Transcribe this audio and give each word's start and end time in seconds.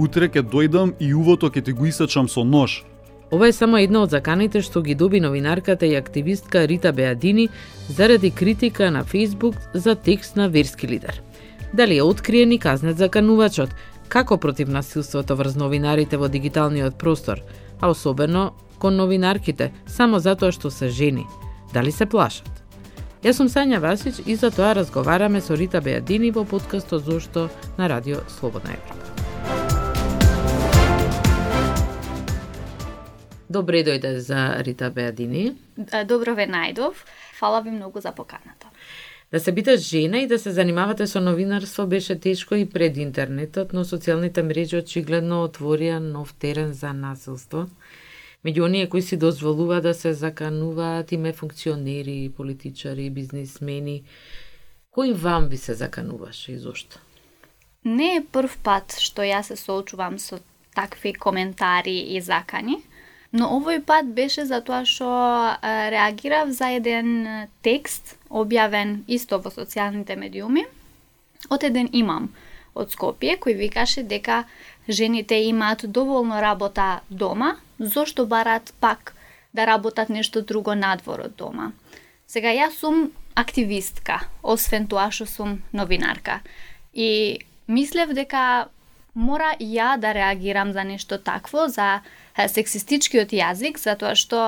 Утре 0.00 0.30
ќе 0.32 0.40
дојдам 0.48 0.94
и 0.96 1.10
увото 1.12 1.50
ќе 1.52 1.60
ти 1.64 1.72
го 1.76 1.84
исечам 1.84 2.28
со 2.28 2.44
нож. 2.44 2.84
Ова 3.30 3.48
е 3.50 3.52
само 3.52 3.78
една 3.78 4.00
од 4.06 4.14
заканите 4.14 4.62
што 4.64 4.80
ги 4.82 4.94
доби 4.94 5.20
новинарката 5.20 5.86
и 5.86 5.94
активистка 5.94 6.62
Рита 6.68 6.92
Беадини 6.92 7.48
заради 7.88 8.30
критика 8.30 8.90
на 8.90 9.04
Фейсбук 9.04 9.54
за 9.74 9.94
текст 9.94 10.36
на 10.36 10.48
верски 10.48 10.88
лидер. 10.88 11.22
Дали 11.74 11.96
е 11.96 12.02
откриен 12.02 12.52
и 12.52 12.58
казнет 12.58 12.98
заканувачот, 12.98 13.70
како 14.08 14.38
против 14.38 14.68
насилството 14.68 15.36
врз 15.36 15.56
новинарите 15.56 16.16
во 16.16 16.28
дигиталниот 16.28 16.96
простор, 16.98 17.44
а 17.80 17.90
особено 17.90 18.50
кон 18.78 18.96
новинарките, 18.96 19.70
само 19.86 20.18
затоа 20.18 20.50
што 20.52 20.70
се 20.70 20.88
жени. 20.88 21.26
Дали 21.74 21.92
се 21.92 22.06
плашат? 22.06 22.48
Јас 23.22 23.36
сум 23.36 23.52
Сања 23.52 23.78
Васич 23.84 24.24
и 24.26 24.34
за 24.34 24.50
тоа 24.50 24.72
разговараме 24.74 25.44
со 25.44 25.54
Рита 25.54 25.84
Беадини 25.84 26.32
во 26.32 26.44
подкастот 26.44 27.04
Зошто 27.04 27.50
на 27.78 27.88
Радио 27.88 28.24
Слободна 28.28 28.72
Европа. 28.72 29.19
Добре 33.50 33.82
дојде 33.82 34.16
за 34.16 34.62
Рита 34.62 34.90
Беадини. 34.94 35.56
Добро 36.06 36.36
ве 36.38 36.44
најдов. 36.46 37.00
Фала 37.34 37.60
ви 37.60 37.70
многу 37.70 38.00
за 38.00 38.12
поканата. 38.14 38.68
Да 39.32 39.40
се 39.40 39.52
бидеш 39.52 39.80
жена 39.80 40.18
и 40.18 40.26
да 40.26 40.38
се 40.38 40.50
занимавате 40.50 41.06
со 41.06 41.20
новинарство 41.20 41.86
беше 41.86 42.14
тешко 42.20 42.54
и 42.54 42.68
пред 42.70 42.96
интернетот, 42.96 43.72
но 43.72 43.82
социјалните 43.84 44.42
мрежи 44.46 44.76
очигледно 44.78 45.42
отворија 45.48 45.98
нов 45.98 46.30
терен 46.38 46.70
за 46.72 46.92
насилство. 46.92 47.66
Меѓу 48.46 48.64
оние 48.64 48.88
кои 48.88 49.02
си 49.02 49.16
дозволува 49.16 49.80
да 49.80 49.94
се 49.94 50.12
закануваат 50.14 51.12
име 51.12 51.32
функционери, 51.32 52.30
политичари, 52.36 53.10
бизнисмени, 53.10 54.04
кој 54.94 55.14
вам 55.14 55.48
би 55.48 55.56
се 55.56 55.74
закануваше 55.74 56.52
и 56.52 56.58
зошто? 56.58 57.02
Не 57.84 58.16
е 58.16 58.22
прв 58.22 58.58
пат 58.62 58.94
што 58.94 59.26
ја 59.26 59.42
се 59.42 59.56
соочувам 59.56 60.18
со 60.18 60.38
такви 60.74 61.14
коментари 61.14 61.98
и 62.14 62.20
закани. 62.20 62.78
Но 63.32 63.46
овој 63.56 63.78
пат 63.86 64.10
беше 64.10 64.44
затоа 64.46 64.82
што 64.84 65.06
реагирав 65.62 66.50
за 66.50 66.72
еден 66.80 67.48
текст 67.62 68.16
објавен 68.28 69.04
исто 69.06 69.38
во 69.38 69.52
социјалните 69.54 70.16
медиуми 70.18 70.66
од 71.48 71.64
еден 71.64 71.88
имам 71.92 72.30
од 72.74 72.90
Скопје 72.94 73.36
кој 73.38 73.56
викаше 73.58 74.02
дека 74.02 74.44
жените 74.88 75.38
имаат 75.46 75.86
доволно 75.86 76.40
работа 76.42 77.00
дома, 77.10 77.56
зошто 77.78 78.26
барат 78.26 78.74
пак 78.80 79.14
да 79.52 79.66
работат 79.66 80.08
нешто 80.08 80.42
друго 80.42 80.74
надвор 80.74 81.20
од 81.26 81.36
дома. 81.36 81.72
Сега 82.26 82.50
јас 82.54 82.78
сум 82.78 83.10
активистка, 83.34 84.20
освен 84.42 84.86
тоа 84.86 85.10
што 85.10 85.26
сум 85.26 85.62
новинарка. 85.72 86.40
И 86.94 87.40
мислев 87.66 88.14
дека 88.14 88.68
мора 89.14 89.54
ја 89.58 89.96
да 89.98 90.14
реагирам 90.14 90.72
за 90.72 90.84
нешто 90.84 91.18
такво, 91.18 91.68
за 91.68 92.00
сексистичкиот 92.48 93.32
јазик, 93.36 93.78
затоа 93.78 94.14
што 94.14 94.40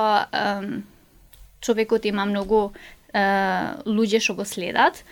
човекот 1.61 2.05
има 2.05 2.25
многу 2.25 2.71
луѓе 3.13 4.19
што 4.19 4.33
го 4.39 4.45
следат 4.45 5.03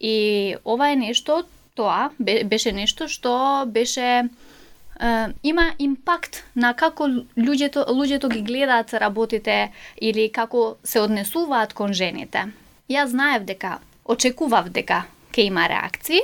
и 0.00 0.56
ова 0.64 0.90
е 0.90 0.96
нешто, 0.96 1.44
тоа 1.74 2.10
беше 2.18 2.72
нешто 2.72 3.08
што 3.08 3.64
беше 3.66 4.28
има 5.42 5.72
импакт 5.78 6.44
на 6.54 6.74
како 6.74 7.06
луѓето 7.36 7.86
луѓето 7.88 8.30
ги 8.30 8.42
гледаат 8.42 8.94
работите 8.94 9.72
или 9.98 10.28
како 10.30 10.76
се 10.84 11.00
однесуваат 11.00 11.74
кон 11.74 11.92
жените. 11.92 12.46
Јас 12.90 13.10
знаев 13.10 13.44
дека 13.44 13.78
очекував 14.04 14.70
дека 14.70 15.04
ќе 15.32 15.48
има 15.48 15.66
реакции, 15.68 16.20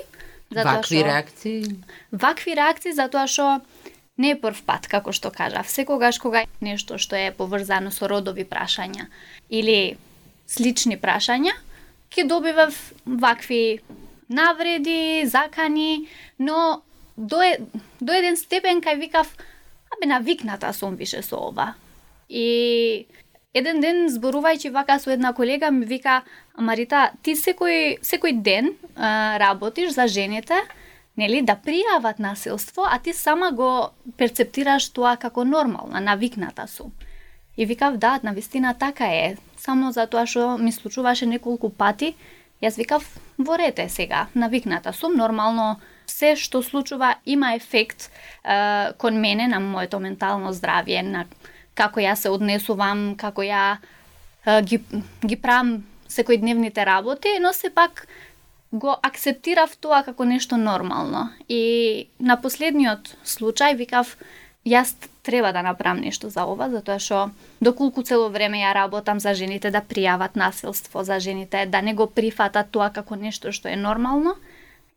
затоа 0.50 0.76
Вакви 0.78 0.98
шо, 0.98 1.04
реакции? 1.04 1.64
Вакви 2.12 2.54
реакции 2.54 2.92
затоа 2.92 3.26
што 3.26 3.60
не 4.20 4.34
е 4.34 4.40
прв 4.40 4.60
пат, 4.68 4.86
како 4.92 5.14
што 5.16 5.32
кажав. 5.32 5.70
Секогаш 5.72 6.20
кога 6.20 6.44
нешто 6.60 6.98
што 7.00 7.16
е 7.16 7.32
поврзано 7.32 7.92
со 7.94 8.08
родови 8.10 8.44
прашања 8.44 9.08
или 9.48 9.96
слични 10.50 10.98
прашања, 11.00 11.54
ќе 12.12 12.26
добивав 12.28 12.76
вакви 13.06 13.80
навреди, 14.28 15.26
закани, 15.26 16.08
но 16.38 16.82
до, 17.16 17.40
до 18.00 18.12
еден 18.12 18.36
степен 18.36 18.82
кај 18.84 19.00
викав, 19.00 19.32
абе 19.96 20.06
навикната 20.10 20.72
сум 20.72 20.96
више 21.00 21.22
со 21.22 21.40
ова. 21.48 21.74
И 22.28 23.06
еден 23.54 23.80
ден 23.80 24.06
зборувајќи 24.12 24.70
вака 24.74 24.98
со 25.00 25.10
една 25.10 25.32
колега 25.34 25.70
ми 25.70 25.86
вика, 25.86 26.22
Марита, 26.58 27.10
ти 27.22 27.34
секој 27.34 27.98
секој 28.04 28.36
ден 28.42 28.74
а, 28.96 29.38
работиш 29.40 29.96
за 29.96 30.06
жените, 30.06 30.60
нели, 31.20 31.42
да 31.44 31.56
пријават 31.60 32.18
насилство, 32.18 32.86
а 32.88 32.98
ти 32.98 33.12
сама 33.12 33.52
го 33.52 33.90
перцептираш 34.16 34.88
тоа 34.96 35.16
како 35.20 35.44
нормално, 35.44 36.00
навикната 36.00 36.66
сум. 36.68 36.92
И 37.56 37.66
викав, 37.66 37.96
да, 37.96 38.20
на 38.22 38.32
вистина 38.32 38.74
така 38.74 39.06
е. 39.06 39.36
Само 39.56 39.92
затоа 39.92 40.24
што 40.26 40.56
ми 40.58 40.72
случуваше 40.72 41.26
неколку 41.28 41.68
пати, 41.68 42.14
јас 42.62 42.76
викав, 42.76 43.04
ворете 43.38 43.88
сега, 43.88 44.26
навикната 44.34 44.92
сум, 44.92 45.16
нормално 45.16 45.76
се 46.06 46.34
што 46.36 46.62
случува 46.62 47.14
има 47.26 47.54
ефект 47.54 48.08
е, 48.08 48.92
кон 48.98 49.20
мене 49.20 49.48
на 49.48 49.60
моето 49.60 50.00
ментално 50.00 50.52
здравје, 50.56 51.02
на 51.02 51.26
како 51.74 52.00
ја 52.00 52.14
се 52.16 52.32
однесувам, 52.32 53.14
како 53.16 53.42
ја 53.42 53.78
е, 54.46 54.62
ги, 54.62 54.80
ги 55.24 55.36
правам 55.36 55.82
секојдневните 56.10 56.84
работи, 56.86 57.38
но 57.40 57.52
сепак 57.52 58.06
го 58.72 58.94
акцептирав 59.02 59.76
тоа 59.76 60.02
како 60.06 60.24
нешто 60.24 60.56
нормално. 60.56 61.30
И 61.48 62.08
на 62.18 62.36
последниот 62.36 63.16
случај 63.24 63.74
викав, 63.76 64.16
јас 64.64 64.94
треба 65.22 65.52
да 65.52 65.62
направам 65.62 66.00
нешто 66.00 66.30
за 66.30 66.44
ова, 66.44 66.70
затоа 66.70 66.98
што 66.98 67.30
доколку 67.60 68.02
цело 68.02 68.28
време 68.28 68.62
ја 68.62 68.74
работам 68.74 69.20
за 69.20 69.34
жените 69.34 69.70
да 69.70 69.82
пријават 69.82 70.36
насилство, 70.36 71.02
за 71.04 71.18
жените 71.20 71.66
да 71.66 71.82
не 71.82 71.94
го 71.94 72.06
прифатат 72.06 72.70
тоа 72.70 72.90
како 72.90 73.16
нешто 73.16 73.52
што 73.52 73.68
е 73.68 73.76
нормално, 73.76 74.36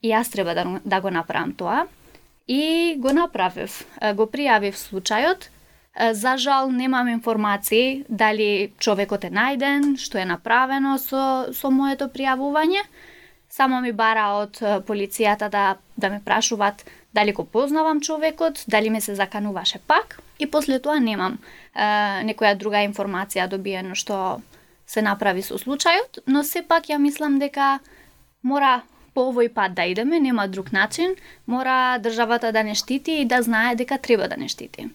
и 0.01 0.11
јас 0.11 0.31
треба 0.31 0.53
да, 0.53 0.79
да 0.85 1.01
го 1.01 1.09
направам 1.09 1.53
тоа. 1.53 1.87
И 2.47 2.95
го 2.99 3.13
направив. 3.13 3.85
Го 4.15 4.27
пријавив 4.27 4.75
случајот. 4.75 5.47
За 6.11 6.37
жал 6.37 6.71
немам 6.71 7.07
информации 7.07 8.03
дали 8.09 8.73
човекот 8.79 9.23
е 9.23 9.29
најден, 9.31 9.95
што 9.97 10.17
е 10.17 10.25
направено 10.25 10.97
со, 10.97 11.53
со 11.53 11.69
моето 11.71 12.09
пријавување, 12.09 12.81
Само 13.53 13.81
ми 13.81 13.91
бара 13.93 14.31
од 14.41 14.57
полицијата 14.87 15.45
да, 15.53 15.75
да 15.97 16.09
ме 16.09 16.21
прашуваат 16.25 16.85
дали 17.13 17.33
го 17.37 17.45
познавам 17.45 18.01
човекот, 18.01 18.63
дали 18.67 18.89
ме 18.89 19.01
се 19.01 19.15
закануваше 19.15 19.79
пак 19.87 20.17
и 20.39 20.49
после 20.51 20.79
тоа 20.79 20.97
немам 20.99 21.37
е, 21.37 21.85
некоја 22.25 22.55
друга 22.57 22.81
информација 22.81 23.45
добиено 23.47 23.93
што 23.93 24.41
се 24.89 25.05
направи 25.05 25.45
со 25.45 25.59
случајот, 25.61 26.23
но 26.25 26.41
сепак 26.43 26.89
ја 26.89 26.97
мислам 26.97 27.37
дека 27.37 27.77
мора 28.41 28.81
по 29.13 29.29
овој 29.29 29.53
пат 29.53 29.77
да 29.77 29.85
идеме, 29.85 30.19
нема 30.19 30.47
друг 30.47 30.73
начин, 30.73 31.13
мора 31.45 31.99
државата 32.01 32.51
да 32.51 32.63
не 32.63 32.73
штити 32.75 33.21
и 33.21 33.25
да 33.25 33.41
знае 33.41 33.75
дека 33.75 34.01
треба 34.01 34.27
да 34.27 34.37
не 34.37 34.49
штити. 34.49 34.89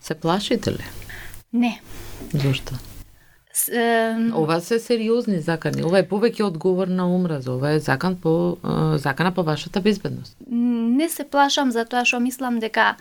Се 0.00 0.14
плашите 0.14 0.70
ли? 0.70 0.84
Не. 1.52 1.80
Зошто? 2.34 2.89
Ова 4.34 4.60
се 4.60 4.78
сериозни 4.78 5.40
закани. 5.40 5.82
Ова 5.82 5.98
е 5.98 6.06
повеќе 6.08 6.46
одговор 6.46 6.88
на 6.88 7.08
омраза. 7.10 7.52
Ова 7.52 7.72
е 7.72 7.80
закан 7.80 8.16
по 8.16 8.56
закана 8.96 9.34
по 9.34 9.42
вашата 9.42 9.80
безбедност. 9.80 10.36
Не 10.50 11.08
се 11.08 11.24
плашам 11.24 11.70
за 11.70 11.84
тоа 11.84 12.04
што 12.04 12.20
мислам 12.20 12.60
дека 12.62 12.96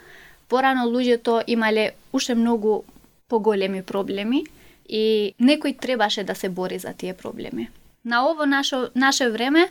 порано 0.49 0.89
луѓето 0.89 1.43
имале 1.47 1.91
уште 2.13 2.35
многу 2.35 2.81
поголеми 3.29 3.83
проблеми 3.83 4.43
и 4.89 5.33
некој 5.37 5.77
требаше 5.77 6.23
да 6.23 6.35
се 6.35 6.49
бори 6.49 6.79
за 6.79 6.93
тие 6.93 7.13
проблеми. 7.13 7.69
На 8.05 8.25
ово 8.25 8.45
наше, 8.45 8.89
наше 8.95 9.29
време 9.29 9.69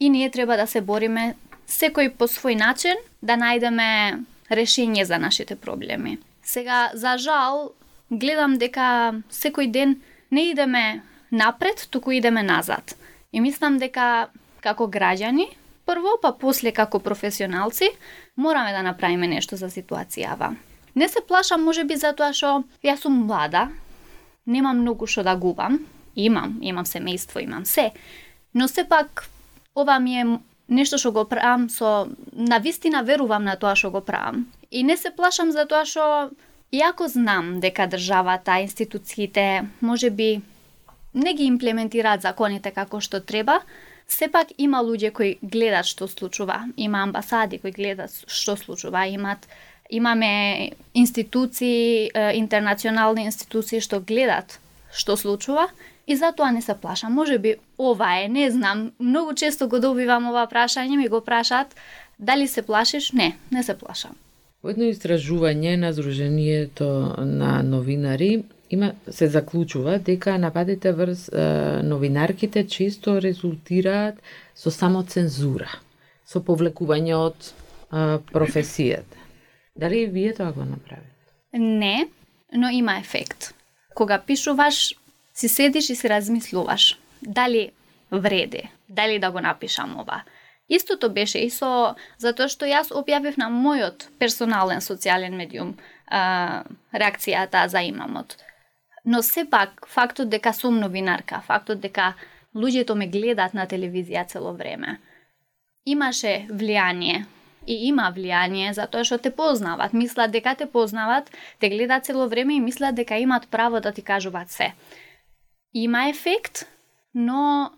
и 0.00 0.10
ние 0.10 0.30
треба 0.30 0.56
да 0.56 0.66
се 0.66 0.80
бориме 0.80 1.34
секој 1.68 2.12
по 2.12 2.28
свој 2.28 2.58
начин 2.58 3.00
да 3.22 3.40
најдеме 3.40 4.20
решение 4.52 5.04
за 5.04 5.18
нашите 5.18 5.56
проблеми. 5.56 6.18
Сега, 6.42 6.90
за 6.94 7.16
жал, 7.18 7.72
гледам 8.10 8.58
дека 8.58 9.14
секој 9.32 9.70
ден 9.70 10.00
не 10.30 10.50
идеме 10.50 11.02
напред, 11.30 11.86
туку 11.90 12.10
идеме 12.12 12.42
назад. 12.42 12.96
И 13.32 13.40
мислам 13.40 13.78
дека 13.78 14.28
како 14.60 14.86
граѓани, 14.90 15.46
прво, 15.86 16.18
па 16.22 16.32
после 16.32 16.72
како 16.72 16.98
професионалци, 16.98 17.90
мораме 18.36 18.72
да 18.72 18.82
направиме 18.82 19.28
нешто 19.28 19.56
за 19.56 19.70
ситуацијава. 19.70 20.54
Не 20.94 21.08
се 21.08 21.20
плашам 21.28 21.64
може 21.64 21.84
би 21.84 21.96
затоа 21.96 22.34
што 22.34 22.64
јас 22.82 23.06
сум 23.06 23.24
млада, 23.26 23.68
немам 24.46 24.82
многу 24.82 25.06
што 25.06 25.22
да 25.22 25.36
губам, 25.36 25.78
имам, 26.16 26.58
имам 26.60 26.84
семејство, 26.84 27.42
имам 27.42 27.64
се, 27.64 27.90
но 28.54 28.68
сепак 28.68 29.28
ова 29.74 29.98
ми 29.98 30.20
е 30.20 30.24
нешто 30.68 30.98
што 30.98 31.12
го 31.12 31.24
правам 31.24 31.68
со 31.70 32.08
на 32.32 32.58
вистина 32.58 33.02
верувам 33.02 33.44
на 33.44 33.56
тоа 33.56 33.76
што 33.76 33.90
го 33.90 34.00
правам. 34.00 34.46
И 34.70 34.82
не 34.82 34.96
се 34.96 35.10
плашам 35.10 35.50
за 35.52 35.66
тоа 35.66 35.84
што 35.86 36.30
Иако 36.72 37.08
знам 37.08 37.60
дека 37.60 37.88
државата, 37.88 38.60
институциите, 38.60 39.64
може 39.82 40.10
би 40.10 40.40
не 41.14 41.34
ги 41.34 41.44
имплементираат 41.44 42.22
законите 42.22 42.70
како 42.70 43.00
што 43.02 43.18
треба, 43.20 43.58
сепак 44.06 44.52
има 44.58 44.78
луѓе 44.86 45.10
кои 45.10 45.32
гледат 45.42 45.90
што 45.90 46.06
случува, 46.06 46.62
има 46.76 47.02
амбасади 47.02 47.58
кои 47.58 47.74
гледат 47.74 48.14
што 48.26 48.56
случува, 48.56 49.06
имат 49.10 49.48
имаме 49.90 50.70
институции, 50.94 52.10
интернационални 52.14 53.26
институции 53.26 53.82
што 53.82 53.98
гледат 53.98 54.60
што 54.94 55.16
случува 55.16 55.66
и 56.06 56.16
затоа 56.16 56.52
не 56.54 56.62
се 56.62 56.74
плашам. 56.74 57.12
Може 57.12 57.38
би 57.38 57.56
ова 57.78 58.14
е, 58.22 58.28
не 58.28 58.50
знам, 58.50 58.92
многу 58.98 59.34
често 59.34 59.68
го 59.68 59.78
добивам 59.82 60.30
ова 60.30 60.46
прашање, 60.46 60.96
ми 60.96 61.08
го 61.08 61.20
прашаат 61.20 61.74
дали 62.18 62.48
се 62.48 62.62
плашиш? 62.62 63.12
Не, 63.12 63.36
не 63.50 63.62
се 63.62 63.78
плашам. 63.78 64.14
Во 64.60 64.72
едно 64.72 64.90
истражување 64.92 65.76
на 65.80 65.92
Сдруженијето 65.96 66.88
на 67.24 67.62
новинари 67.64 68.42
има 68.70 68.92
се 69.08 69.28
заклучува 69.28 69.98
дека 69.98 70.36
нападите 70.38 70.92
врз 70.92 71.28
е, 71.28 71.44
новинарките 71.82 72.66
често 72.68 73.16
резултираат 73.22 74.20
со 74.54 74.70
само 74.70 75.02
цензура, 75.02 75.70
со 76.26 76.44
повлекување 76.44 77.16
од 77.16 77.38
е, 77.40 78.20
професијата. 78.32 79.16
Дали 79.76 80.06
вие 80.06 80.34
тоа 80.36 80.52
го 80.52 80.64
направите? 80.68 81.08
Не, 81.54 82.08
но 82.52 82.68
има 82.68 82.98
ефект. 82.98 83.54
Кога 83.94 84.18
пишуваш, 84.18 84.94
си 85.34 85.48
седиш 85.48 85.90
и 85.90 85.96
си 85.96 86.08
размислуваш 86.08 86.98
дали 87.22 87.70
вреди, 88.12 88.68
дали 88.88 89.18
да 89.18 89.30
го 89.30 89.40
напишам 89.40 90.00
ова. 90.00 90.22
Истото 90.70 91.10
беше 91.10 91.40
и 91.42 91.50
со 91.50 91.96
затоа 92.22 92.46
што 92.48 92.68
јас 92.70 92.92
објавив 92.94 93.38
на 93.42 93.48
мојот 93.50 94.06
персонален 94.22 94.78
социјален 94.78 95.34
медиум 95.34 95.72
а, 96.06 96.62
реакцијата 96.94 97.64
за 97.68 97.82
имамот. 97.82 98.36
Но 99.04 99.22
сепак, 99.22 99.88
фактот 99.90 100.30
дека 100.30 100.52
сум 100.54 100.78
новинарка, 100.78 101.40
фактот 101.46 101.80
дека 101.82 102.14
луѓето 102.54 102.94
ме 102.94 103.08
гледаат 103.10 103.54
на 103.54 103.66
телевизија 103.66 104.28
цело 104.30 104.52
време, 104.54 105.00
имаше 105.86 106.46
влијание 106.50 107.24
и 107.66 107.88
има 107.88 108.06
влијание 108.14 108.70
затоа 108.72 109.02
што 109.04 109.18
те 109.18 109.34
познават, 109.34 109.92
мислат 109.92 110.30
дека 110.30 110.54
те 110.54 110.70
познават, 110.70 111.30
те 111.58 111.68
гледаат 111.68 112.06
цело 112.06 112.28
време 112.28 112.54
и 112.54 112.60
мислат 112.60 112.94
дека 112.94 113.18
имаат 113.18 113.50
право 113.50 113.80
да 113.80 113.92
ти 113.92 114.02
кажуваат 114.02 114.50
се. 114.50 114.72
Има 115.74 116.08
ефект, 116.08 116.66
но 117.14 117.70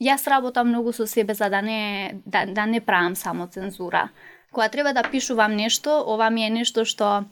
јас 0.00 0.26
работам 0.26 0.68
многу 0.68 0.92
со 0.92 1.06
себе 1.06 1.34
за 1.34 1.50
да 1.50 1.62
не 1.62 2.14
да, 2.26 2.46
да 2.46 2.66
не 2.66 2.80
правам 2.80 3.16
само 3.16 3.46
цензура. 3.46 4.08
Кога 4.52 4.68
треба 4.68 4.92
да 4.92 5.02
пишувам 5.02 5.56
нешто, 5.56 6.04
ова 6.06 6.30
ми 6.30 6.46
е 6.46 6.50
нешто 6.50 6.84
што 6.84 7.24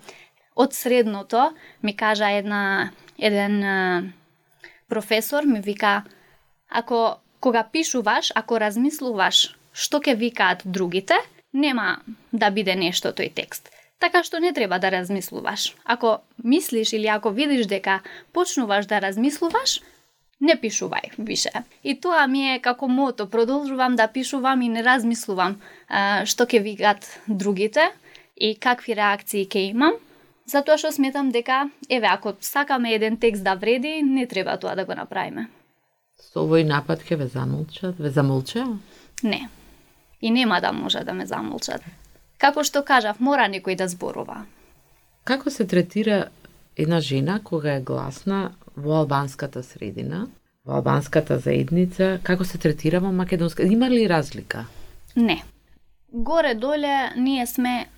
од 0.57 0.75
средното 0.75 1.55
ми 1.83 1.97
кажа 1.97 2.31
една 2.31 2.91
еден 3.19 4.13
професор 4.89 5.45
ми 5.45 5.61
вика 5.61 6.05
ако 6.69 7.17
кога 7.41 7.65
пишуваш, 7.73 8.33
ако 8.35 8.61
размислуваш 8.61 9.59
што 9.73 10.01
ќе 10.03 10.15
викаат 10.15 10.63
другите, 10.65 11.15
нема 11.53 12.01
да 12.33 12.51
биде 12.51 12.75
нешто 12.75 13.13
тој 13.15 13.31
текст. 13.35 13.71
Така 13.99 14.23
што 14.23 14.39
не 14.39 14.53
треба 14.53 14.79
да 14.79 14.91
размислуваш. 14.91 15.75
Ако 15.85 16.19
мислиш 16.45 16.93
или 16.93 17.07
ако 17.07 17.31
видиш 17.31 17.67
дека 17.67 18.01
почнуваш 18.33 18.87
да 18.87 19.01
размислуваш, 19.01 19.81
не 20.41 20.55
пишувај 20.55 21.19
више. 21.19 21.51
И 21.83 21.95
тоа 22.01 22.27
ми 22.27 22.55
е 22.55 22.61
како 22.63 22.89
мото, 22.89 23.27
продолжувам 23.27 23.97
да 23.97 24.09
пишувам 24.09 24.63
и 24.63 24.69
не 24.69 24.83
размислувам 24.83 25.59
а, 25.89 26.25
што 26.25 26.47
ќе 26.47 26.63
викат 26.63 27.07
другите 27.27 27.91
и 28.37 28.55
какви 28.55 28.95
реакции 28.95 29.47
ќе 29.47 29.71
имам, 29.71 29.99
затоа 30.47 30.79
што 30.79 30.93
сметам 30.95 31.33
дека, 31.35 31.69
еве, 31.89 32.07
ако 32.07 32.37
сакаме 32.41 32.95
еден 32.95 33.19
текст 33.19 33.45
да 33.45 33.55
вреди, 33.55 34.03
не 34.03 34.27
треба 34.27 34.57
тоа 34.57 34.75
да 34.75 34.85
го 34.85 34.95
направиме. 34.95 35.49
Со 36.19 36.47
овој 36.47 36.65
напад 36.67 37.03
ќе 37.03 37.19
ве 37.19 37.27
замолчат? 37.27 37.99
Ве 37.99 38.11
замолча? 38.11 38.67
Не. 39.23 39.49
И 40.21 40.31
нема 40.31 40.61
да 40.61 40.73
може 40.73 41.03
да 41.05 41.15
ме 41.15 41.27
замолчат. 41.27 41.83
Како 42.39 42.63
што 42.63 42.85
кажав, 42.87 43.19
мора 43.21 43.49
некој 43.51 43.75
да 43.77 43.89
зборува. 43.91 44.45
Како 45.25 45.51
се 45.51 45.67
третира 45.67 46.29
една 46.77 47.01
жена 47.01 47.41
кога 47.45 47.75
е 47.75 47.83
гласна 47.83 48.53
во 48.79 49.03
албанската 49.03 49.63
средина, 49.67 50.29
во 50.65 50.79
албанската 50.79 51.39
заедница, 51.43 52.17
како 52.23 52.47
се 52.47 52.59
третира 52.59 53.03
во 53.03 53.13
македонска? 53.13 53.67
Има 53.67 53.91
ли 53.91 54.07
разлика? 54.09 54.67
Не. 55.17 55.43
Горе-доле 56.13 57.13
ние 57.17 57.47
сме 57.47 57.89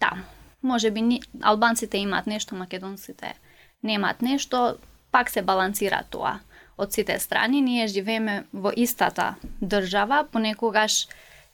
таму 0.00 0.24
може 0.64 0.90
би 0.90 1.02
ни, 1.02 1.22
албанците 1.42 1.98
имаат 1.98 2.26
нешто, 2.26 2.54
македонците 2.54 3.34
немаат 3.82 4.22
нешто, 4.22 4.76
пак 5.12 5.30
се 5.30 5.42
балансира 5.42 6.02
тоа 6.10 6.40
од 6.78 6.92
сите 6.92 7.18
страни. 7.18 7.60
Ние 7.60 7.86
живееме 7.86 8.44
во 8.52 8.72
истата 8.76 9.34
држава, 9.62 10.24
понекогаш 10.32 11.06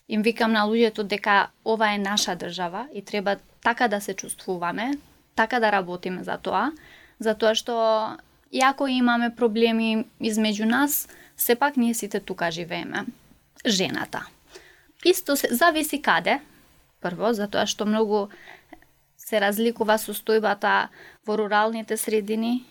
им 0.08 0.22
викам 0.22 0.52
на 0.52 0.64
луѓето 0.64 1.02
дека 1.02 1.50
ова 1.64 1.92
е 1.94 1.98
наша 1.98 2.36
држава 2.36 2.86
и 2.94 3.02
треба 3.02 3.36
така 3.62 3.88
да 3.88 4.00
се 4.00 4.14
чувствуваме, 4.14 4.92
така 5.34 5.60
да 5.60 5.72
работиме 5.72 6.24
за 6.24 6.38
тоа, 6.38 6.70
затоа 7.20 7.54
што 7.54 7.74
иако 8.50 8.86
имаме 8.86 9.34
проблеми 9.34 10.04
измеѓу 10.20 10.64
нас, 10.64 11.08
сепак 11.36 11.76
ние 11.76 11.94
сите 11.94 12.20
тука 12.20 12.50
живееме. 12.50 13.06
Жената. 13.66 14.26
Исто 15.04 15.36
се 15.36 15.48
зависи 15.54 16.02
каде, 16.02 16.40
прво, 17.00 17.32
затоа 17.32 17.66
што 17.66 17.86
многу 17.88 18.28
се 19.16 19.40
разликува 19.40 19.96
состојбата 20.00 20.90
во 21.26 21.36
руралните 21.38 21.96
средини 21.96 22.64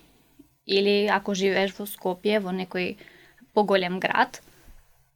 или 0.68 1.08
ако 1.08 1.34
живееш 1.34 1.74
во 1.78 1.88
Скопје, 1.90 2.40
во 2.44 2.54
некој 2.54 2.98
поголем 3.54 4.00
град. 4.00 4.42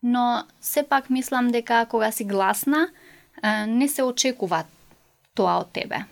Но 0.02 0.46
сепак 0.62 1.10
мислам 1.10 1.52
дека 1.52 1.86
кога 1.86 2.12
си 2.12 2.26
гласна, 2.26 2.90
не 3.68 3.88
се 3.88 4.04
очекува 4.04 4.66
тоа 5.34 5.60
од 5.62 5.74
тебе. 5.74 6.06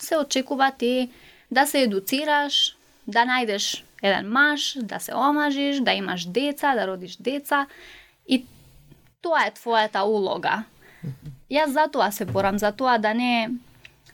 Се 0.00 0.16
очекува 0.16 0.72
ти 0.78 1.10
да 1.50 1.66
се 1.66 1.82
едуцираш, 1.82 2.76
да 3.06 3.24
најдеш 3.26 3.82
еден 4.02 4.28
маж, 4.28 4.76
да 4.82 4.98
се 4.98 5.14
омажиш, 5.14 5.80
да 5.80 5.92
имаш 5.92 6.26
деца, 6.26 6.74
да 6.74 6.86
родиш 6.86 7.16
деца 7.16 7.66
и 8.26 8.44
тоа 9.22 9.46
е 9.46 9.54
твојата 9.54 10.02
улога. 10.02 10.64
Јас 11.50 11.74
затоа 11.74 12.10
се 12.12 12.24
борам, 12.24 12.58
затоа 12.58 12.98
да 12.98 13.14
не 13.14 13.50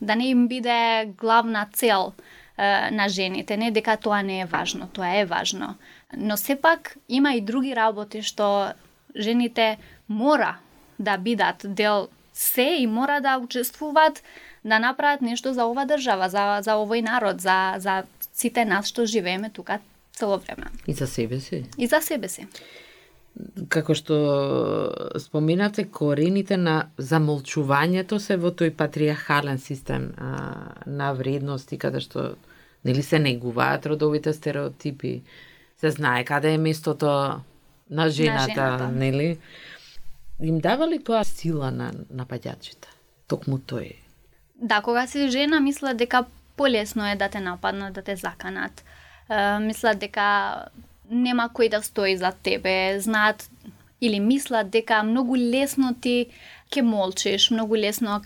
да 0.00 0.14
не 0.16 0.28
им 0.30 0.48
биде 0.48 1.10
главна 1.18 1.66
цел 1.72 2.12
е, 2.56 2.90
на 2.90 3.08
жените, 3.08 3.56
не 3.56 3.70
дека 3.70 3.96
тоа 3.96 4.22
не 4.22 4.40
е 4.40 4.44
важно, 4.44 4.88
тоа 4.92 5.16
е 5.16 5.24
важно. 5.24 5.74
Но 6.16 6.36
сепак 6.36 6.96
има 7.08 7.34
и 7.34 7.40
други 7.40 7.76
работи 7.76 8.22
што 8.22 8.72
жените 9.16 9.78
мора 10.08 10.58
да 10.98 11.16
бидат 11.18 11.64
дел 11.64 12.08
се 12.32 12.76
и 12.78 12.86
мора 12.86 13.20
да 13.20 13.38
учествуваат 13.38 14.22
да 14.68 14.78
направат 14.78 15.22
нешто 15.22 15.54
за 15.54 15.66
ова 15.66 15.86
држава, 15.86 16.28
за, 16.28 16.60
за 16.62 16.78
овој 16.80 17.02
народ, 17.02 17.40
за, 17.40 17.76
за 17.78 18.02
сите 18.32 18.64
нас 18.64 18.88
што 18.88 19.06
живееме 19.06 19.50
тука 19.50 19.80
цело 20.12 20.38
време. 20.38 20.70
И 20.86 20.94
за 20.94 21.06
себе 21.06 21.40
си. 21.40 21.64
И 21.78 21.86
за 21.86 22.00
себе 22.00 22.28
си 22.28 22.46
како 23.70 23.94
што 23.94 24.16
споменавте, 25.20 25.84
корените 25.92 26.56
на 26.58 26.90
замолчувањето 26.98 28.18
се 28.22 28.36
во 28.40 28.50
тој 28.50 28.72
патриархален 28.76 29.60
систем 29.62 30.10
а, 30.16 30.74
на 30.86 31.12
вредности, 31.14 31.78
каде 31.78 32.02
што 32.02 32.34
нели 32.84 33.02
се 33.02 33.18
негуваат 33.18 33.86
родовите 33.86 34.32
стереотипи, 34.32 35.22
се 35.78 35.90
знае 35.90 36.24
каде 36.24 36.54
е 36.54 36.58
местото 36.58 37.06
на 37.90 38.08
жената, 38.10 38.46
на 38.46 38.54
жената. 38.54 38.88
нели? 38.88 39.38
Им 40.42 40.58
дава 40.58 40.88
ли 40.88 40.98
тоа 41.02 41.24
сила 41.24 41.70
на 41.70 41.92
нападјачите? 42.14 42.90
Токму 43.28 43.58
тој. 43.58 43.94
Да, 44.58 44.80
кога 44.82 45.06
си 45.06 45.28
жена, 45.28 45.60
мисла 45.60 45.94
дека 45.94 46.24
полесно 46.56 47.06
е 47.06 47.16
да 47.16 47.28
те 47.28 47.40
нападнат, 47.40 47.92
да 47.92 48.02
те 48.02 48.16
заканат. 48.16 48.84
мисла 49.30 49.60
мислат 49.60 49.98
дека 49.98 50.68
нема 51.10 51.48
кој 51.54 51.70
да 51.70 51.82
стои 51.82 52.16
за 52.16 52.32
тебе, 52.42 53.00
знаат 53.00 53.48
или 54.00 54.20
мислат 54.20 54.70
дека 54.70 55.02
многу 55.02 55.36
лесно 55.36 55.94
ти 55.94 56.26
ќе 56.70 56.82
молчиш, 56.82 57.50
многу 57.50 57.76
лесно 57.76 58.22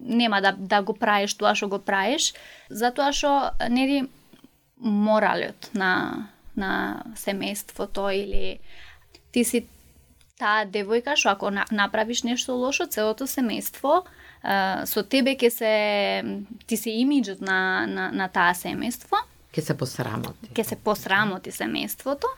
нема 0.00 0.40
да, 0.40 0.52
да 0.52 0.82
го 0.82 0.94
праеш 0.94 1.34
тоа 1.34 1.54
што 1.54 1.68
го 1.68 1.78
правиш, 1.78 2.32
затоа 2.70 3.12
што 3.12 3.52
нели 3.70 4.08
моралот 4.80 5.70
на 5.74 6.28
на 6.56 7.04
семејството 7.14 8.08
или 8.10 8.58
ти 9.32 9.44
си 9.44 9.66
таа 10.38 10.66
девојка 10.66 11.16
што 11.16 11.30
ако 11.32 11.50
направиш 11.50 12.22
нешто 12.22 12.54
лошо, 12.54 12.86
целото 12.86 13.24
семејство 13.24 14.04
со 14.86 15.02
тебе 15.02 15.36
ќе 15.36 15.50
се 15.50 15.72
ти 16.66 16.76
си 16.76 16.90
имиджот 17.00 17.40
на, 17.40 17.86
на, 17.86 18.10
на 18.12 18.28
таа 18.28 18.54
семејство 18.54 19.22
Ке 19.56 19.62
се 19.62 19.74
посрамоти. 19.74 20.48
Ке 20.52 20.64
се 20.64 20.76
посрамоти 20.76 21.48
семејството. 21.48 22.28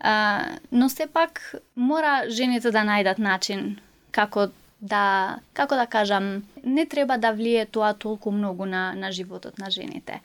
А, 0.00 0.58
но 0.72 0.88
сепак 0.92 1.40
мора 1.76 2.28
жените 2.28 2.68
да 2.70 2.82
најдат 2.84 3.16
начин 3.18 3.78
како 4.12 4.50
да, 4.80 5.38
како 5.56 5.78
да 5.80 5.86
кажам, 5.86 6.44
не 6.64 6.84
треба 6.86 7.16
да 7.16 7.32
влие 7.32 7.64
тоа 7.64 7.94
толку 7.94 8.30
многу 8.30 8.66
на, 8.66 8.92
на 8.92 9.12
животот 9.12 9.58
на 9.58 9.70
жените. 9.70 10.20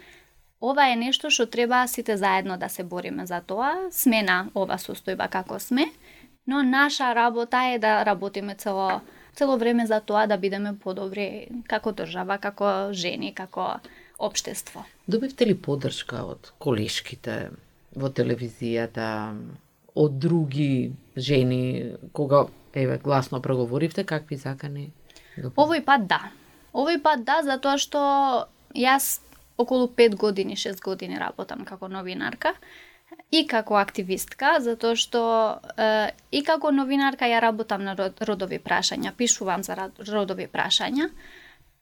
Ова 0.60 0.90
е 0.92 1.00
нешто 1.00 1.32
што 1.32 1.48
треба 1.48 1.88
сите 1.88 2.18
заедно 2.18 2.58
да 2.60 2.68
се 2.70 2.84
бориме 2.84 3.26
за 3.26 3.40
тоа. 3.40 3.88
Сме 3.92 4.20
на 4.24 4.50
ова 4.52 4.76
состојба 4.76 5.30
како 5.32 5.60
сме 5.64 5.88
но 6.48 6.64
наша 6.64 7.16
работа 7.16 7.58
е 7.74 7.80
да 7.80 8.06
работиме 8.06 8.56
цело 8.56 9.02
цело 9.36 9.58
време 9.58 9.86
за 9.86 10.00
тоа 10.02 10.28
да 10.28 10.38
бидеме 10.38 10.78
подобри 10.80 11.48
како 11.68 11.92
држава, 11.92 12.38
како 12.38 12.94
жени, 12.94 13.34
како 13.34 13.80
општество. 14.20 14.86
Добивте 15.08 15.46
ли 15.46 15.58
поддршка 15.58 16.24
од 16.24 16.54
колешките 16.62 17.50
во 17.96 18.10
телевизијата, 18.10 19.34
од 19.96 20.20
други 20.20 20.94
жени, 21.18 21.94
кога 22.14 22.48
еве 22.74 22.98
гласно 22.98 23.42
проговоривте, 23.42 24.06
какви 24.06 24.38
закани? 24.38 24.92
Овој 25.38 25.84
пат 25.86 26.08
да. 26.08 26.22
Овој 26.74 27.02
пат 27.02 27.26
да, 27.26 27.42
затоа 27.46 27.78
што 27.78 28.00
јас 28.74 29.20
околу 29.58 29.90
5 29.98 30.16
години, 30.18 30.58
6 30.58 30.82
години 30.82 31.20
работам 31.22 31.66
како 31.66 31.88
новинарка 31.88 32.56
и 33.32 33.46
како 33.48 33.78
активистка, 33.80 34.58
затоа 34.62 34.96
што 35.00 35.24
е, 35.78 36.12
и 36.32 36.44
како 36.44 36.72
новинарка 36.72 37.28
ја 37.30 37.42
работам 37.44 37.84
на 37.84 37.96
родови 37.98 38.60
прашања, 38.60 39.14
пишувам 39.18 39.64
за 39.64 39.90
родови 40.10 40.48
прашања 40.48 41.10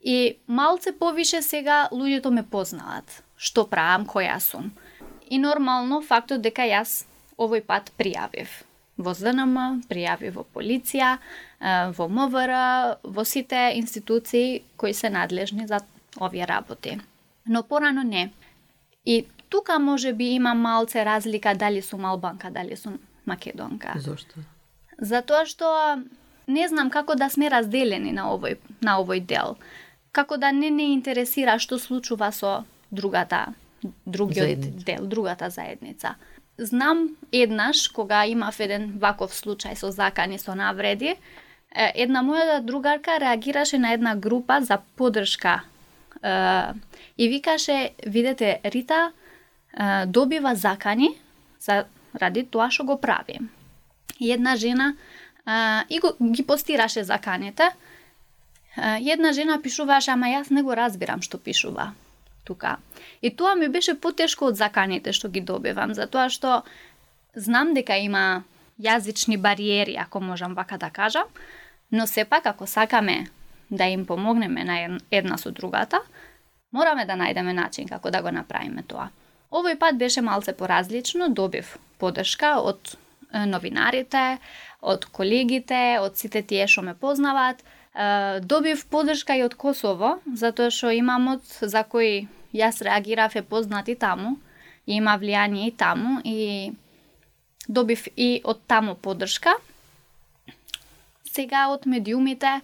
и 0.02 0.38
малце 0.48 0.92
повише 0.98 1.42
сега 1.42 1.88
луѓето 1.92 2.32
ме 2.32 2.44
познаат, 2.44 3.22
што 3.38 3.68
правам, 3.70 4.08
која 4.08 4.40
сум. 4.40 4.72
И 5.30 5.38
нормално 5.38 6.02
фактот 6.02 6.42
дека 6.42 6.66
јас 6.68 7.04
овој 7.38 7.64
пат 7.66 7.92
пријавив 7.98 8.50
во 9.02 9.14
ЗНМ, 9.18 9.86
пријавив 9.90 10.36
во 10.42 10.44
полиција, 10.56 11.16
во 11.98 12.08
МВР, 12.08 12.98
во 13.04 13.24
сите 13.26 13.72
институции 13.78 14.62
кои 14.78 14.94
се 14.94 15.10
надлежни 15.10 15.66
за 15.68 15.80
овие 16.20 16.46
работи 16.46 17.00
но 17.46 17.64
порано 17.64 18.04
не. 18.04 18.32
И 19.06 19.26
тука 19.52 19.80
може 19.80 20.14
би 20.14 20.26
има 20.40 20.54
малце 20.54 21.06
разлика 21.06 21.56
дали 21.56 21.82
сум 21.82 22.06
албанка, 22.06 22.50
дали 22.52 22.76
сум 22.76 23.00
македонка. 23.26 23.94
Зошто? 24.00 24.40
Затоа 24.98 25.46
што 25.46 25.68
не 26.48 26.68
знам 26.72 26.90
како 26.90 27.16
да 27.20 27.28
сме 27.30 27.52
разделени 27.52 28.16
на 28.16 28.32
овој 28.32 28.58
на 28.82 28.96
овој 29.04 29.20
дел. 29.28 29.58
Како 30.16 30.38
да 30.38 30.52
не 30.56 30.72
не 30.72 30.94
интересира 30.96 31.60
што 31.60 31.80
случува 31.80 32.32
со 32.32 32.64
другата 32.92 33.54
другиот 34.06 34.48
заедница. 34.48 34.86
дел, 34.86 35.06
другата 35.06 35.50
заедница. 35.50 36.16
Знам 36.58 37.10
еднаш 37.32 37.88
кога 37.90 38.26
имав 38.26 38.60
еден 38.60 39.00
ваков 39.00 39.34
случај 39.34 39.76
со 39.76 39.92
закани 39.92 40.40
со 40.40 40.56
навреди, 40.56 41.16
една 41.76 42.24
моја 42.24 42.62
другарка 42.62 43.20
реагираше 43.20 43.78
на 43.80 43.94
една 43.94 44.16
група 44.16 44.62
за 44.62 44.78
поддршка 44.96 45.64
и 47.18 47.28
викаше, 47.28 47.92
видете, 48.06 48.60
Рита 48.64 49.12
добива 50.08 50.56
закани 50.56 51.10
за 51.60 51.86
ради 52.16 52.44
тоа 52.44 52.72
што 52.72 52.84
го 52.84 52.98
прави. 53.02 53.40
Една 54.20 54.56
жена 54.56 54.96
и 55.90 56.00
го, 56.00 56.14
ги 56.22 56.44
постираше 56.44 57.04
заканите. 57.04 57.72
една 58.78 59.34
жена 59.34 59.62
пишуваше, 59.62 60.12
ама 60.12 60.28
јас 60.28 60.52
не 60.52 60.64
го 60.64 60.76
разбирам 60.76 61.22
што 61.22 61.38
пишува 61.38 61.94
тука. 62.44 62.78
И 63.22 63.36
тоа 63.36 63.56
ми 63.56 63.68
беше 63.70 63.96
потешко 64.00 64.46
од 64.46 64.56
заканите 64.56 65.14
што 65.14 65.30
ги 65.30 65.42
добивам, 65.42 65.94
затоа 65.94 66.30
што 66.30 66.64
знам 67.36 67.74
дека 67.74 67.98
има 67.98 68.44
јазични 68.80 69.38
бариери, 69.38 69.96
ако 69.96 70.20
можам 70.20 70.54
вака 70.54 70.78
да 70.78 70.90
кажам, 70.90 71.28
но 71.92 72.08
сепак 72.08 72.46
ако 72.46 72.68
сакаме 72.68 73.28
да 73.70 73.86
им 73.86 74.06
помогнеме 74.06 74.64
на 74.64 75.00
една 75.12 75.38
со 75.38 75.52
другата, 75.52 76.00
мораме 76.72 77.06
да 77.06 77.14
најдеме 77.14 77.54
начин 77.54 77.88
како 77.88 78.12
да 78.12 78.22
го 78.22 78.32
направиме 78.32 78.84
тоа. 78.84 79.10
Овој 79.52 79.76
пат 79.76 79.98
беше 80.00 80.22
малце 80.24 80.54
поразлично, 80.56 81.28
добив 81.30 81.78
подршка 82.00 82.56
од 82.64 82.96
новинарите, 83.32 84.38
од 84.82 85.06
колегите, 85.06 86.00
од 86.00 86.18
сите 86.18 86.42
тие 86.42 86.68
што 86.72 86.84
ме 86.88 86.96
познаваат. 86.96 87.60
Добив 88.48 88.86
подршка 88.88 89.36
и 89.36 89.44
од 89.44 89.58
Косово, 89.60 90.20
затоа 90.26 90.72
што 90.72 90.94
имамот 90.96 91.44
за 91.60 91.84
кој 91.84 92.28
јас 92.56 92.80
реагирав 92.84 93.36
е 93.36 93.44
познат 93.44 93.92
и 93.92 93.96
таму, 93.96 94.38
и 94.88 94.96
има 95.00 95.18
влијание 95.20 95.68
и 95.68 95.76
таму 95.76 96.22
и 96.24 96.72
добив 97.68 98.08
и 98.16 98.42
од 98.44 98.64
таму 98.68 98.96
подршка. 98.96 99.54
Сега 101.28 101.68
од 101.72 101.86
медиумите 101.86 102.62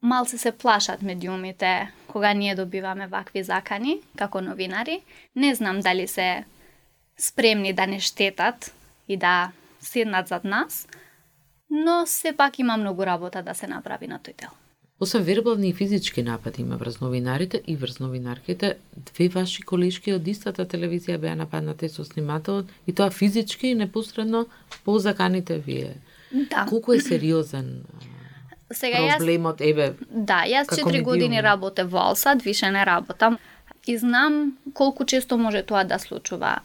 малце 0.00 0.38
се 0.38 0.52
плашат 0.52 1.02
медиумите 1.02 1.88
кога 2.14 2.34
ние 2.34 2.54
добиваме 2.54 3.06
вакви 3.10 3.42
закани 3.42 3.98
како 4.16 4.40
новинари. 4.40 5.00
Не 5.36 5.54
знам 5.54 5.80
дали 5.80 6.06
се 6.06 6.44
спремни 7.18 7.72
да 7.72 7.86
не 7.86 7.98
штетат 8.00 8.70
и 9.08 9.16
да 9.16 9.50
седнат 9.80 10.28
зад 10.28 10.44
нас, 10.44 10.86
но 11.70 12.06
сепак 12.06 12.58
има 12.58 12.76
многу 12.76 13.06
работа 13.06 13.42
да 13.42 13.54
се 13.54 13.66
направи 13.66 14.06
на 14.06 14.20
тој 14.22 14.38
дел. 14.38 14.54
Освен 15.00 15.22
вербални 15.22 15.68
и 15.68 15.74
физички 15.74 16.22
напади 16.22 16.62
има 16.62 16.76
врз 16.76 17.00
новинарите 17.00 17.62
и 17.66 17.76
врз 17.76 17.98
новинарките, 17.98 18.76
две 18.96 19.28
ваши 19.28 19.66
колешки 19.66 20.14
од 20.14 20.22
истата 20.30 20.62
телевизија 20.70 21.18
беа 21.18 21.34
нападнати 21.34 21.90
со 21.90 22.06
снимателот 22.06 22.70
и 22.86 22.94
тоа 22.94 23.10
физички 23.10 23.74
и 23.74 23.74
непосредно 23.74 24.46
по 24.84 24.98
заканите 24.98 25.58
вие. 25.58 25.96
Да. 26.32 26.66
Колку 26.70 26.92
е 26.92 27.00
сериозен 27.00 27.82
Сега 28.74 29.16
проблемот, 29.16 29.60
јас, 29.60 29.70
еве, 29.70 29.94
Да, 30.10 30.44
јас 30.46 30.68
4 30.68 31.02
години 31.02 31.40
работев 31.42 31.90
во 31.90 32.10
Алсад, 32.10 32.42
више 32.42 32.70
не 32.70 32.84
работам. 32.84 33.38
И 33.86 33.98
знам 33.98 34.58
колку 34.74 35.04
често 35.04 35.38
може 35.38 35.62
тоа 35.62 35.84
да 35.84 35.98
случува. 35.98 36.58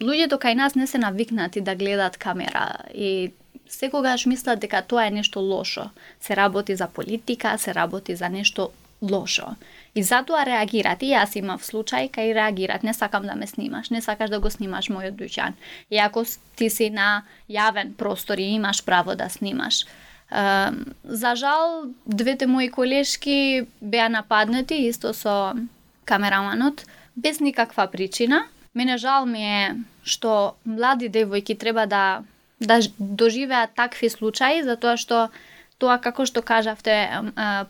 Луѓето 0.00 0.36
кај 0.40 0.54
нас 0.54 0.74
не 0.74 0.86
се 0.86 0.98
навикнати 0.98 1.60
да 1.60 1.74
гледаат 1.74 2.16
камера 2.16 2.84
и 2.94 3.32
секогаш 3.68 4.26
мислат 4.26 4.60
дека 4.60 4.82
тоа 4.82 5.06
е 5.06 5.10
нешто 5.10 5.40
лошо. 5.40 5.90
Се 6.20 6.36
работи 6.36 6.76
за 6.76 6.86
политика, 6.86 7.58
се 7.58 7.74
работи 7.74 8.16
за 8.16 8.28
нешто 8.28 8.70
лошо. 9.02 9.56
И 9.94 10.02
затоа 10.02 10.44
реагират. 10.46 11.02
И 11.02 11.12
јас 11.12 11.36
имав 11.36 11.64
случај 11.64 12.10
кај 12.12 12.34
реагират. 12.34 12.82
Не 12.82 12.94
сакам 12.94 13.26
да 13.26 13.34
ме 13.34 13.46
снимаш, 13.46 13.90
не 13.90 14.02
сакаш 14.02 14.30
да 14.30 14.40
го 14.40 14.50
снимаш 14.50 14.88
мојот 14.88 15.16
дуќан. 15.16 15.52
И 15.90 15.98
ако 15.98 16.24
ти 16.56 16.70
си 16.70 16.90
на 16.90 17.24
јавен 17.48 17.94
простор 17.96 18.38
и 18.38 18.54
имаш 18.54 18.84
право 18.84 19.14
да 19.14 19.28
снимаш, 19.28 19.86
за 20.30 21.34
жал, 21.34 21.84
двете 22.06 22.46
мои 22.46 22.68
колешки 22.68 23.66
беа 23.80 24.08
нападнати 24.08 24.88
исто 24.88 25.12
со 25.14 25.54
камераманот 26.04 26.86
без 27.16 27.40
никаква 27.40 27.86
причина. 27.86 28.46
Мене 28.74 28.98
жал 28.98 29.26
ми 29.26 29.42
е 29.42 29.76
што 30.04 30.54
млади 30.64 31.10
девојки 31.10 31.58
треба 31.58 31.86
да 31.86 32.22
да 32.60 32.80
доживеат 32.98 33.74
такви 33.74 34.08
случаи 34.10 34.62
затоа 34.62 34.96
што 34.96 35.30
тоа 35.78 35.98
како 35.98 36.26
што 36.26 36.42
кажавте 36.42 37.08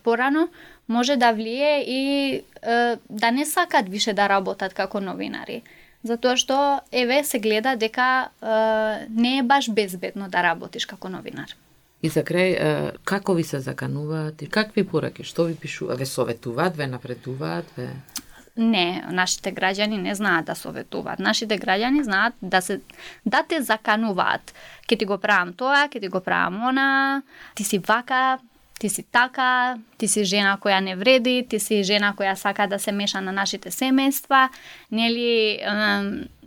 порано 0.03 0.49
може 0.87 1.15
да 1.15 1.31
влие 1.31 1.83
и 1.87 2.43
да 3.09 3.31
не 3.31 3.45
сакат 3.45 3.89
више 3.89 4.13
да 4.13 4.27
работат 4.29 4.73
како 4.73 4.99
новинари. 4.99 5.63
Затоа 6.03 6.35
што 6.37 6.81
еве 6.91 7.23
се 7.23 7.39
гледа 7.39 7.75
дека 7.75 8.29
не 9.09 9.37
е 9.39 9.43
баш 9.43 9.69
безбедно 9.69 10.29
да 10.29 10.43
работиш 10.43 10.85
како 10.85 11.09
новинар. 11.09 11.55
И 12.01 12.09
за 12.09 12.23
крај, 12.25 12.97
како 13.05 13.33
ви 13.37 13.43
се 13.43 13.59
закануваат 13.61 14.41
и 14.41 14.49
какви 14.49 14.83
пораки, 14.83 15.23
што 15.23 15.45
ви 15.45 15.55
пишуваат, 15.55 15.99
ве 15.99 16.05
советуваат, 16.05 16.77
ве 16.77 16.87
напредуваат, 16.87 17.65
ве... 17.77 17.89
Не, 18.57 19.03
нашите 19.07 19.53
граѓани 19.55 20.01
не 20.01 20.15
знаат 20.15 20.45
да 20.45 20.55
советуваат. 20.55 21.19
Нашите 21.19 21.59
граѓани 21.59 22.01
знаат 22.03 22.33
да 22.41 22.61
се 22.61 22.81
да 23.25 23.43
те 23.47 23.61
закануваат. 23.61 24.53
Ке 24.87 24.97
ти 24.97 25.05
го 25.05 25.17
правам 25.17 25.53
тоа, 25.53 25.87
ке 25.87 25.99
ти 25.99 26.07
го 26.07 26.19
правам 26.19 26.67
она, 26.67 27.21
ти 27.55 27.63
си 27.63 27.79
вака, 27.79 28.39
ти 28.79 28.89
си 28.89 29.03
така, 29.03 29.77
ти 29.97 30.07
си 30.07 30.23
жена 30.25 30.57
која 30.57 30.79
не 30.81 30.95
вреди, 30.95 31.45
ти 31.49 31.59
си 31.59 31.83
жена 31.83 32.15
која 32.17 32.33
сака 32.33 32.65
да 32.67 32.79
се 32.79 32.91
меша 32.91 33.21
на 33.21 33.31
нашите 33.31 33.69
семејства, 33.69 34.49
нели 34.91 35.61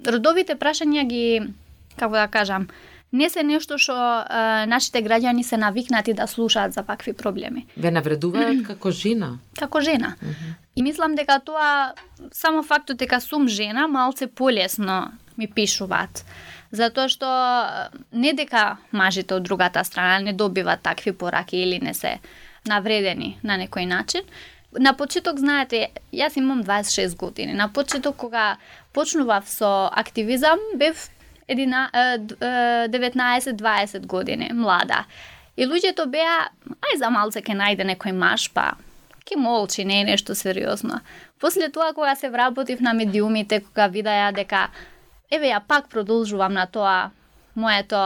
родовите 0.03 0.59
прашања 0.59 1.07
ги 1.07 1.47
како 1.97 2.19
да 2.19 2.27
кажам, 2.27 2.67
не 3.15 3.29
се 3.31 3.45
нешто 3.47 3.79
што 3.79 3.95
нашите 4.67 5.03
граѓани 5.07 5.43
се 5.47 5.57
навикнати 5.57 6.13
да 6.19 6.27
слушаат 6.27 6.75
за 6.75 6.83
вакви 6.83 7.13
проблеми. 7.15 7.67
Ве 7.77 7.91
навредуваат 7.95 8.65
како 8.71 8.91
жена? 8.91 9.39
Како 9.59 9.81
жена. 9.81 10.17
Mm 10.19 10.29
-hmm. 10.29 10.55
И 10.77 10.83
мислам 10.83 11.15
дека 11.15 11.39
тоа 11.39 11.95
само 12.33 12.63
фактот 12.63 12.97
дека 12.97 13.21
сум 13.21 13.49
жена 13.49 13.87
малце 13.87 14.27
полесно 14.27 15.13
ми 15.39 15.47
пишуваат. 15.47 16.25
Затоа 16.73 17.09
што 17.09 17.29
не 18.13 18.33
дека 18.33 18.77
мажите 18.93 19.35
од 19.35 19.43
другата 19.43 19.85
страна 19.85 20.19
не 20.19 20.33
добиваат 20.33 20.83
такви 20.83 21.13
пораки 21.13 21.57
или 21.57 21.79
не 21.79 21.95
се 21.95 22.19
навредени 22.67 23.39
на 23.43 23.59
некој 23.59 23.87
начин, 23.87 24.23
на 24.79 24.93
почеток, 24.93 25.39
знаете, 25.39 25.89
јас 26.13 26.39
имам 26.39 26.65
26 26.65 27.17
години. 27.17 27.53
На 27.55 27.69
почеток, 27.69 28.17
кога 28.17 28.57
почнував 28.93 29.49
со 29.49 29.89
активизам, 29.93 30.59
бев 30.75 31.11
19-20 31.49 34.07
години, 34.07 34.51
млада. 34.53 35.05
И 35.57 35.67
луѓето 35.67 36.07
беа, 36.11 36.49
ај 36.91 36.97
за 36.99 37.11
малце 37.11 37.43
ке 37.43 37.53
најде 37.55 37.85
некој 37.87 38.13
маш, 38.13 38.51
па 38.51 38.75
ке 39.25 39.37
молчи, 39.37 39.85
не 39.85 40.01
е 40.01 40.05
нешто 40.05 40.35
сериозно. 40.35 41.01
После 41.41 41.71
тоа, 41.71 41.93
кога 41.95 42.15
се 42.15 42.31
вработив 42.31 42.81
на 42.81 42.95
медиумите, 42.95 43.61
кога 43.61 43.87
видеа 43.87 44.33
дека, 44.33 44.69
еве 45.31 45.47
ја 45.53 45.61
пак 45.67 45.89
продолжувам 45.89 46.53
на 46.53 46.67
тоа 46.67 47.11
моето 47.57 47.97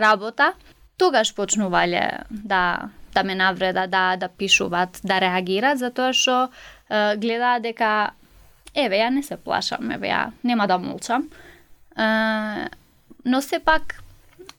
работа, 0.00 0.52
тогаш 0.98 1.34
почнувале 1.34 2.10
да 2.30 2.88
да 3.14 3.22
ме 3.22 3.34
навреда, 3.34 3.86
да 3.86 4.16
да 4.16 4.28
пишуваат, 4.28 5.00
да 5.04 5.20
реагираат 5.20 5.78
затоа 5.78 6.12
што 6.12 6.50
гледаа 6.90 7.60
дека 7.62 8.10
еве 8.74 8.98
ја 8.98 9.10
не 9.14 9.22
се 9.22 9.36
плашам, 9.36 9.90
еве 9.90 10.10
ја 10.10 10.32
нема 10.42 10.66
да 10.66 10.78
молчам. 10.78 11.30
Е, 11.98 12.68
но 13.24 13.42
сепак 13.42 14.02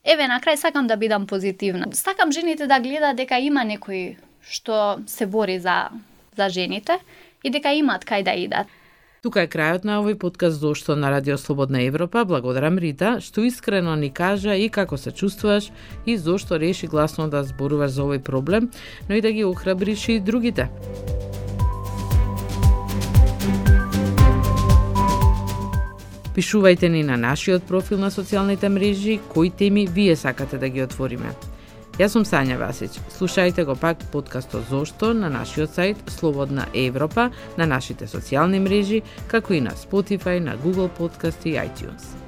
еве 0.03 0.27
на 0.27 0.39
крај 0.39 0.55
сакам 0.55 0.87
да 0.87 0.97
бидам 0.97 1.27
позитивна. 1.27 1.85
Сакам 1.93 2.31
жените 2.31 2.67
да 2.67 2.79
гледаат 2.79 3.17
дека 3.17 3.39
има 3.39 3.65
некој 3.65 4.17
што 4.45 5.01
се 5.07 5.25
бори 5.25 5.59
за 5.59 5.89
за 6.37 6.49
жените 6.49 6.99
и 7.43 7.49
дека 7.49 7.73
имаат 7.73 8.05
кај 8.05 8.23
да 8.23 8.33
идат. 8.33 8.67
Тука 9.25 9.41
е 9.41 9.49
крајот 9.49 9.85
на 9.89 9.97
овој 10.03 10.19
подкаст 10.21 10.59
зошто 10.61 10.95
на 10.95 11.09
Радио 11.09 11.37
Слободна 11.37 11.81
Европа. 11.81 12.25
Благодарам 12.29 12.77
Рита 12.77 13.17
што 13.21 13.41
искрено 13.41 13.95
ни 13.95 14.11
кажа 14.13 14.53
и 14.53 14.69
како 14.69 14.97
се 15.01 15.11
чувствуваш 15.11 15.71
и 16.05 16.17
зошто 16.17 16.59
реши 16.59 16.87
гласно 16.87 17.25
да 17.29 17.43
зборуваш 17.43 17.91
за 17.91 18.05
овој 18.05 18.21
проблем, 18.21 18.69
но 19.09 19.15
и 19.15 19.21
да 19.21 19.31
ги 19.31 19.43
охрабриш 19.43 20.09
и 20.09 20.19
другите. 20.19 20.69
Пишувајте 26.35 26.89
ни 26.91 27.03
на 27.03 27.15
нашиот 27.15 27.63
профил 27.63 27.97
на 27.97 28.09
социјалните 28.11 28.67
мрежи 28.67 29.19
кои 29.31 29.49
теми 29.49 29.87
вие 29.87 30.15
сакате 30.15 30.57
да 30.57 30.69
ги 30.69 30.83
отвориме. 30.83 31.31
Јас 31.95 32.11
сум 32.11 32.25
Сања 32.27 32.57
Васич. 32.59 32.97
Слушајте 33.15 33.63
го 33.63 33.75
пак 33.79 34.03
подкастот 34.11 34.67
Зошто 34.69 35.13
на 35.13 35.29
нашиот 35.31 35.71
сајт 35.71 36.11
Слободна 36.11 36.67
Европа, 36.73 37.29
на 37.57 37.65
нашите 37.65 38.03
социјални 38.03 38.59
мрежи, 38.59 39.01
како 39.31 39.55
и 39.55 39.61
на 39.61 39.71
Spotify, 39.79 40.39
на 40.43 40.57
Google 40.59 40.91
Podcast 40.99 41.47
и 41.47 41.55
iTunes. 41.55 42.24